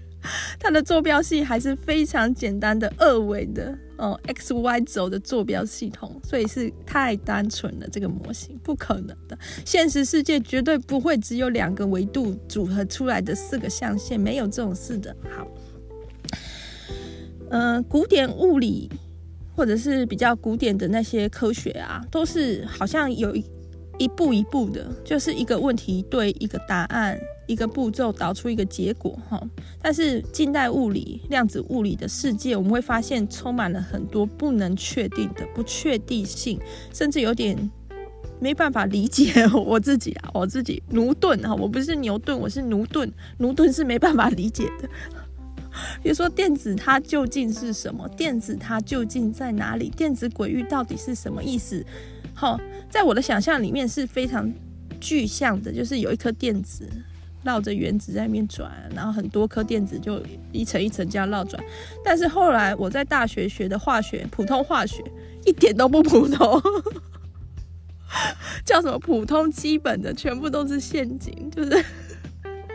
[0.58, 7.88] 它的坐标系还是非常简单的二维的哦，x y 轴的坐标系统，所以是太单纯了。
[7.90, 15.16] 这个模型不可能的，现实世界绝对不会只有两个维度组合出来的四个象限，没有这种事的。
[15.30, 15.48] 好，
[17.50, 18.90] 嗯、古典物理
[19.54, 23.44] 或者是比较古典的那些科学啊，都是好像有一
[23.98, 27.18] 一步一步的，就是一个问题对一个答案。
[27.46, 29.40] 一个步骤导出一个结果哈，
[29.80, 36.58] 但是近代物理、量子物理的世界，我们会发现充满了很多不能确定的不确定性，
[36.92, 37.70] 甚至有点
[38.40, 44.88] 没办法理解我自己啊，我自己駑钝哈，我不是牛顿，我是駑钝，駑钝是没办法理解的。
[46.02, 48.08] 比如说电子它究竟是什么？
[48.16, 49.88] 电子它究竟在哪里？
[49.90, 51.84] 电子轨域到底是什么意思？
[52.34, 52.58] 好，
[52.90, 54.52] 在我的想象里面是非常
[54.98, 56.88] 具象的，就是有一颗电子。
[57.46, 60.20] 绕着原子在那边转，然后很多颗电子就
[60.52, 61.62] 一层一层这样绕转。
[62.04, 65.02] 但是后来我在大学学的化学，普通化学
[65.46, 66.60] 一点都不普通，
[68.66, 71.84] 叫什么普通基本的，全部都是陷阱，就是。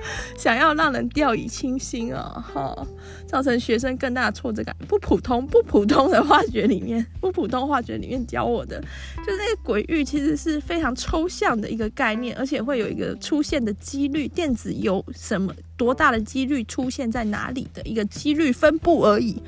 [0.37, 2.87] 想要让人掉以轻心啊，哈，
[3.25, 4.75] 造成学生更大的挫折感。
[4.87, 8.81] 不普通，不普通的化学里面，不普通化学里面教我的，
[9.25, 19.41] 就是那个轨域其实是非常抽象的一个概念，而且会有一个出现的几率，电子有什么多大的几率出现在哪里的一个几率分布而已。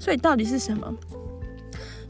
[0.00, 0.94] 所以到底是什么？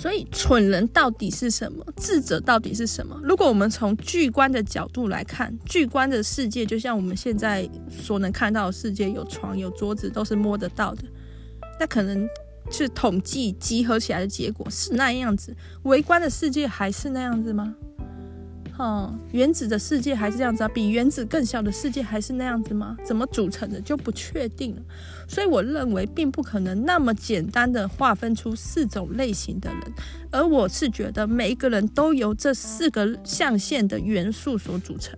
[0.04, 1.82] 所以，蠢人到底是什么？
[1.96, 3.18] 智者到底是什么？
[3.22, 11.04] 如果我们从巨观的角度来看，巨观的世界就像我们现在所能看到的世界，有床、有桌子，都是摸得到的。
[11.80, 12.28] 那可能
[12.70, 15.56] 是统计集合起来的结果是那样子。
[15.84, 17.74] 微观的世界还是那样子吗？
[18.76, 20.68] 哦，原子的世界还是这样子啊？
[20.68, 22.96] 比原子更小的世界还是那样子吗？
[23.04, 24.82] 怎么组成的就不确定了。
[25.28, 29.80] 所以我认为并不可能那么简单的划分出四种类型的人，
[30.32, 35.16] 而我是觉得每一个人都由这四个象限的元素所组成。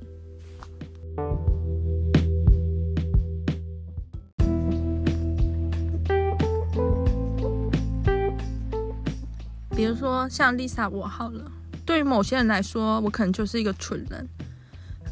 [9.74, 11.50] 比如说像 Lisa 我好了。
[11.86, 14.20] 对于某些人来说，我可能就是一个蠢人；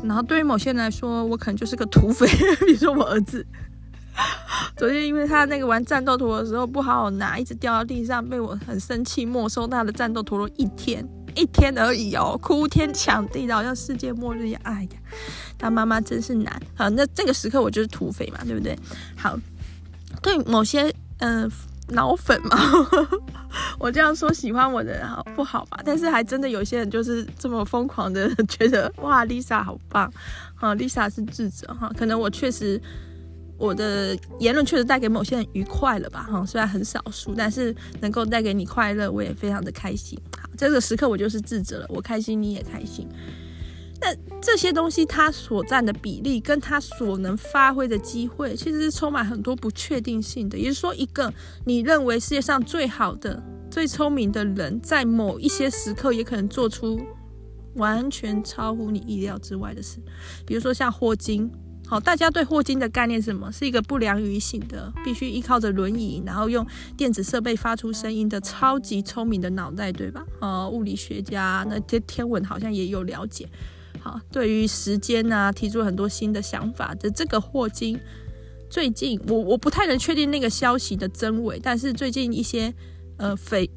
[0.02, 2.26] 然后对于某些人来说，我可能就是个土匪。
[2.66, 3.46] 比如说我儿子，
[4.76, 14.60] 昨天因为他那个玩战斗陀螺的时候不好好拿，一直掉到地上，被我很生气，没收他的战斗陀螺一天，一天而已哦，哭天抢地的，好像世界末日一样。
[14.64, 14.98] 哎呀，
[15.56, 16.60] 他妈妈真是难。
[16.74, 18.76] 好，那这个时刻我就是土匪嘛，对不对？
[19.16, 19.38] 好，
[20.20, 21.48] 对某些嗯。
[21.88, 22.58] 脑粉嘛，
[23.78, 25.80] 我这样说喜欢我的人好不好吧？
[25.84, 30.10] 但是还真的有些人就是这么疯狂的觉得哇，Lisa 好棒，
[30.54, 31.92] 哈，Lisa 是智者哈。
[31.96, 32.80] 可能我确实
[33.58, 40.18] 我的言论确实带给某些人愉快了吧，哈，虽然很少数，但是能够带给你快乐，我也非常的开心。
[40.40, 43.06] 好，这个时刻我就是智者了，我开心你也开心。
[44.00, 50.58] 那这些东西它所占的比例，跟它所能发挥的机会，其实是充满很多不确定性的。
[50.58, 51.32] 也就是说，一个
[51.64, 57.00] 你认为世界上最好的、最聪明的人，在某一些时刻，也可能做出
[57.74, 59.98] 完全超乎你意料之外的事。
[60.46, 61.50] 比如说像霍金。
[61.86, 63.52] 好，大家对霍金的概念是什么？
[63.52, 66.66] 是一个不良于行的，必须依靠着轮椅，然后用
[66.96, 70.24] 电子设备发出声音的超级聪明的脑袋，对吧？
[70.40, 73.46] 呃，物理学家，那些天文好像也有了解。
[74.00, 77.98] 好，对于时间啊，提出很多新的想法的这个霍金，
[78.68, 82.72] 最近我我不太能确定那个消息的真伪，但是最近一些
[83.16, 83.68] 呃绯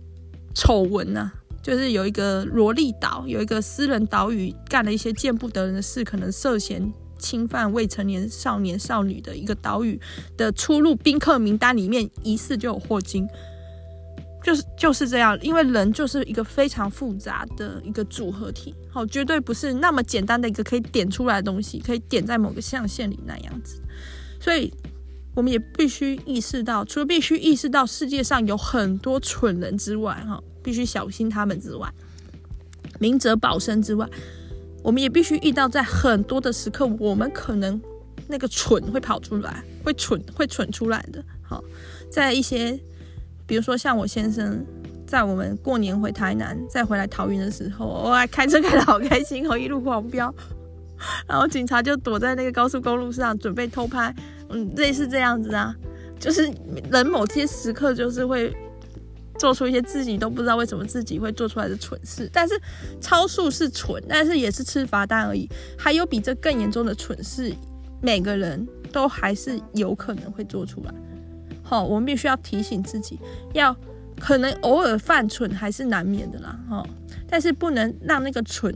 [0.54, 6.94] 丑闻呐，就是有一个萝莉岛，有一个私人岛屿干了一些见不得人的事，可能涉嫌。
[7.20, 10.00] 侵犯未成年少年少女的一个岛屿
[10.38, 13.28] 的出入宾客名单里面，疑似就有霍金，
[14.44, 23.82] 就是就是这样，因为人就是一个非常复杂的一个组合体，好，绝对不是那么简单的一个可以点出来的东西，可以点在某个象限里那样子，
[24.40, 24.72] 所以
[25.36, 31.92] 我们也必须意识到，除了必须意识到世界上有很多蠢人之外，哈，必须小心他们之外，
[33.00, 34.08] 明哲保身之外。
[34.84, 37.82] 我们也必须遇到，在很多的时刻，我们可能
[38.28, 41.22] 那个蠢会跑出来，会蠢会蠢出来的。
[41.42, 41.62] 好，
[42.10, 42.80] 在一些，
[43.48, 44.64] 比如说像我先生，
[45.08, 50.32] 在我们过年回台南，再回来桃园的时候，我开车开得好开心，我一路狂飙，
[51.28, 54.14] 然后警察就躲在那个高速公路上准备偷拍，
[54.50, 55.74] 嗯，类似这样子啊，
[56.20, 56.52] 就是
[56.92, 58.56] 人某些时刻就是会。
[59.40, 62.60] 做出一些自己都不知道为什么自己会做出来的蠢事，但是
[63.00, 65.48] 超速是蠢，但是也是吃罚单而已。
[65.78, 67.54] 还有比这更严重的蠢事，
[68.02, 70.92] 每个人都还是有可能会做出来。
[71.68, 73.20] 好，我们必须要提醒自己，
[73.54, 73.76] 要
[74.18, 76.58] 可能偶尔犯蠢还是难免的啦。
[76.70, 76.88] 哈，
[77.28, 78.74] 但是不能让那个蠢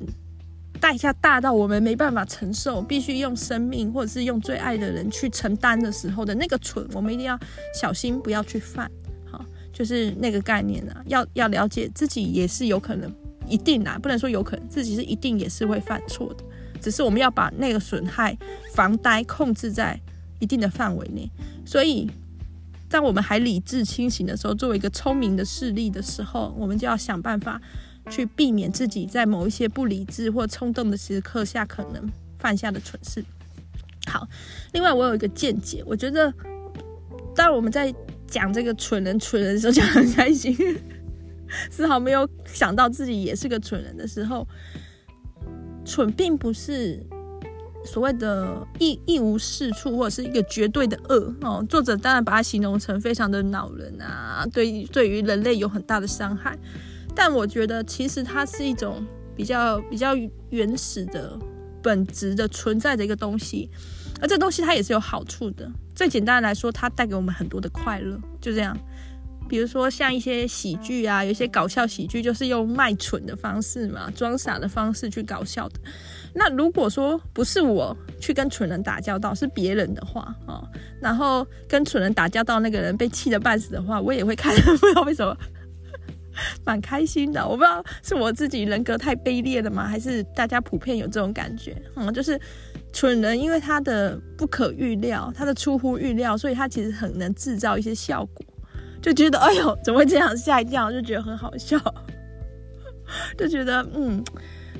[0.80, 7.40] 代价大到我们没办法承受，必须用生命或者是用最爱的人去承担的时候的那个蠢，我们一定要
[7.74, 8.92] 小心，不要去犯。
[9.74, 13.10] 就是那个概念啊，要要了解自己也是有可能，
[13.48, 16.44] 一定啊，不能说有可能，自己是一定也是会犯错的，
[16.82, 18.38] 只是我们要把那个损害
[18.74, 20.00] 防呆控制在
[20.40, 21.28] 一定的范围内。
[21.66, 22.12] 所以，
[22.92, 27.60] 当我们还理智清醒的时候，作为一个聪明的势力的时候，我们就要想办法
[28.10, 33.24] 去避免自己在某一些不理智或冲动的时刻下可能犯下的蠢事。
[34.08, 34.28] 好，
[34.74, 36.34] 另外我有一个见解，我觉得，
[37.34, 37.94] 当我们在
[38.28, 40.54] 讲这个蠢人蠢人的时候，讲很开心，
[41.70, 44.46] 丝毫没有想到自己也是个蠢人的时候，
[45.86, 47.02] 蠢并不是
[47.84, 51.66] 所谓的一一无是处，或者是一个绝对的恶哦。
[51.68, 56.58] 作者当然把它形容成非常的恼人啊，对，对于人类有很大的伤害。
[57.16, 59.06] 但我觉得其实它是一种
[59.36, 60.16] 比较比较
[60.50, 61.38] 原始的
[61.82, 63.70] 本质的存在的一个东西。
[64.22, 65.70] 而这东西它也是有好处的。
[65.96, 68.78] 最简单来说，它带给我们很多的快乐，就这样。
[69.52, 75.80] 比如说像一些喜剧啊，有一些搞笑喜剧就是用卖蠢的方式嘛，装傻的方式去搞笑的。
[76.34, 80.64] 那如果说不是我去跟蠢人打交道，是别人的话啊，
[81.02, 85.38] 然后跟蠢人打交道，那个人被气得半死的话，我也会看，不知道为什么，
[86.64, 87.46] 蛮开心的。
[87.46, 91.76] 我不知道是我自己人格太卑劣了吗，还是大家普遍有这种感觉？
[91.98, 92.40] 嗯，就是。
[92.94, 98.46] 蠢人因为他的不可预料，他的出乎预料，所以他其实很能制造一些效果，
[99.02, 101.78] 就觉得哎呦怎么会这样，吓一跳，就觉得很好笑，
[103.38, 104.24] 就觉得嗯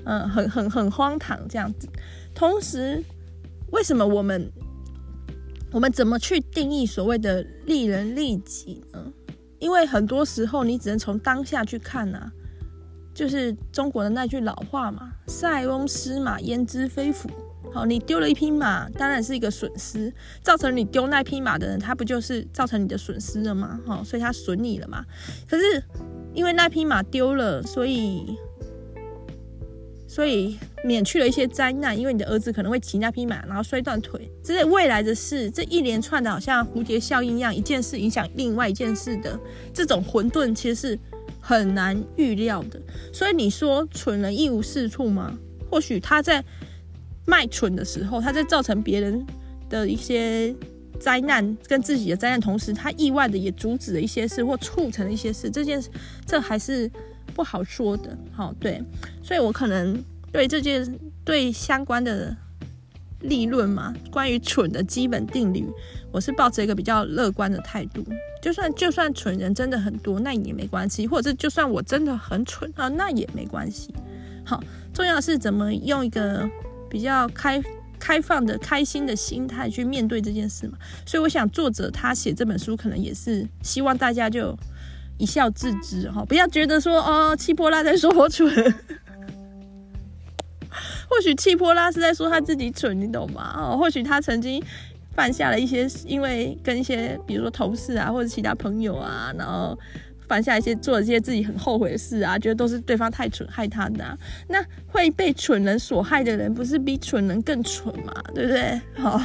[0.06, 1.88] 嗯很很很荒唐这样子。
[2.36, 3.04] 同时，
[3.72, 4.52] 为什么我们
[5.72, 9.04] 我们怎么去定义所谓的利人利己呢？
[9.60, 12.32] 因为很多时候你只能从当下去看啊，
[13.14, 17.30] 就是中国的那句老话嘛：“塞翁失马，焉知非福。”
[17.74, 20.14] 好，你丢了一匹马，当然是一个损失。
[20.44, 23.80] 造成你丢那匹马的人，他不就是造成你的损失了吗？
[23.86, 25.06] 好，所以他损你了嘛。
[25.50, 25.82] 可是
[26.34, 28.36] 因为那匹马丢了，所以
[30.06, 31.98] 所以免去了一些灾难。
[31.98, 35.50] 因为你的儿子可能会骑那匹马，然后摔断腿，这是未来的事。
[35.50, 39.40] 这一连串的，好像蝴蝶效应一样，一件事影响另外一件事的
[39.74, 41.00] 这种混沌，其实是
[41.40, 42.78] 很难预料的。
[43.14, 45.38] 所以你说蠢人一无是处吗？
[45.70, 46.44] 或许他在。
[47.26, 49.26] 卖蠢的时候，他在造成别人
[49.70, 50.54] 的一些
[51.00, 55.50] 灾难跟自己的灾难，同时他意外的也阻止了一些事或促成了一些事。
[55.50, 55.90] 这件事，
[56.26, 56.90] 这还是
[57.34, 58.18] 不好说的。
[58.34, 58.84] 好，对，
[59.24, 62.36] 所以我可能对这件对相关的
[63.22, 65.66] 立论嘛，关于蠢的基本定律，
[66.12, 68.04] 我是抱着一个比较乐观的态度。
[68.42, 73.94] 就算就算蠢人真的很多，那也没关系；或者就算我真的很蠢啊，那也没关系。
[74.44, 76.50] 好，重要的是怎么用一个
[76.92, 77.64] 比较开
[77.98, 80.78] 开放的、开心的心态去面对这件事嘛。
[81.06, 84.56] 所以我想，作者他写这本书，可能也是希望大家就
[85.18, 88.52] 一笑置之哈，不要觉得说哦，气泼辣在说我蠢。
[91.10, 93.54] 或许气泼拉是在说他自己蠢，你懂吗？
[93.58, 94.64] 哦，或许他曾经
[95.14, 99.78] 犯下了一些，因为跟一些比如说同事啊，或者其他朋友啊，然后
[100.32, 104.18] 犯下一些做了一些自己很后悔的事啊，觉得都是对方太蠢害他的啊。
[104.48, 108.14] 那会被蠢人所害的人，不是比蠢人更蠢吗？
[108.34, 108.80] 对不对？
[108.96, 109.20] 好，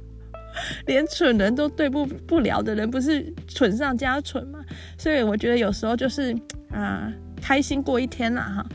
[0.86, 4.60] 连蠢人都对不不了的人，不是蠢上加蠢吗？
[4.96, 6.34] 所以我觉得有时候就是
[6.72, 7.12] 啊，
[7.42, 8.66] 开心过一天啦，哈。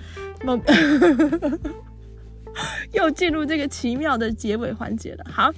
[2.93, 5.25] 又进入这个奇妙的结尾环节了。
[5.27, 5.51] 好，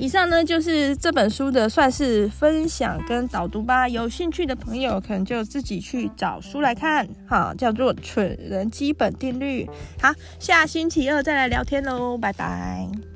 [0.00, 3.86] 以上呢就是这本书的算是分享跟导读吧。
[3.86, 7.06] 有兴趣的朋友可能就自己去找书来看。
[7.28, 9.64] 好，叫做《蠢人基本定律》。
[10.00, 13.09] 好，下星期二再来聊天喽，拜拜。